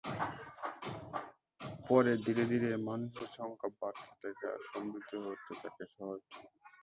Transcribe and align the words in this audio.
পরে 1.87 2.13
ধীরে 2.25 2.43
ধীরে 2.51 2.69
মানুষের 2.87 3.29
সংখ্যা 3.37 3.69
বাড়তে 3.79 4.11
থাকে 4.21 4.45
আর 4.53 4.61
সমৃদ্ধ 4.69 5.11
হয়ে 5.15 5.31
উঠতে 5.33 5.53
থাকে 5.63 5.83
শহরটি। 5.93 6.37